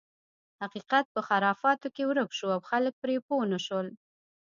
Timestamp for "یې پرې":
2.95-3.15